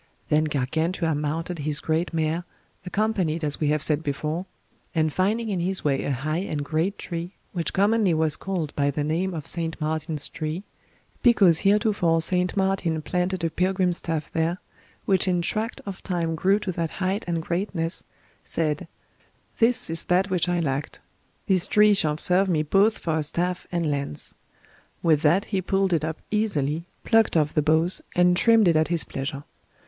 Then 0.29 0.45
Gargantua 0.45 1.13
mounted 1.13 1.59
his 1.59 1.79
great 1.79 2.11
mare, 2.11 2.43
accompanied 2.87 3.43
as 3.43 3.59
we 3.59 3.67
have 3.67 3.83
said 3.83 4.01
before, 4.01 4.47
and 4.95 5.13
finding 5.13 5.49
in 5.49 5.59
his 5.59 5.83
way 5.83 6.03
a 6.03 6.11
high 6.11 6.39
and 6.39 6.65
great 6.65 6.97
tree, 6.97 7.35
which 7.53 7.71
commonly 7.71 8.15
was 8.15 8.35
called 8.35 8.75
by 8.75 8.89
the 8.89 9.03
name 9.03 9.35
of 9.35 9.45
St. 9.45 9.79
Martin's 9.79 10.27
tree, 10.27 10.63
because 11.21 11.59
heretofore 11.59 12.19
St. 12.19 12.57
Martin 12.57 13.03
planted 13.03 13.43
a 13.43 13.51
pilgrim's 13.51 13.97
staff 13.97 14.31
there, 14.31 14.57
which 15.05 15.27
in 15.27 15.39
tract 15.43 15.81
of 15.85 16.01
time 16.01 16.33
grew 16.33 16.57
to 16.57 16.71
that 16.71 16.89
height 16.97 17.23
and 17.27 17.39
greatness, 17.43 18.03
said, 18.43 18.87
This 19.59 19.87
is 19.87 20.05
that 20.05 20.31
which 20.31 20.49
I 20.49 20.59
lacked; 20.59 20.99
this 21.45 21.67
tree 21.67 21.93
shall 21.93 22.17
serve 22.17 22.49
me 22.49 22.63
both 22.63 22.97
for 22.97 23.17
a 23.17 23.21
staff 23.21 23.67
and 23.71 23.85
lance. 23.91 24.33
With 25.03 25.21
that 25.21 25.45
he 25.53 25.61
pulled 25.61 25.93
it 25.93 26.03
up 26.03 26.23
easily, 26.31 26.85
plucked 27.03 27.37
off 27.37 27.53
the 27.53 27.61
boughs, 27.61 28.01
and 28.15 28.35
trimmed 28.35 28.67
it 28.67 28.75
at 28.75 28.87
his 28.87 29.03
pleasure. 29.03 29.43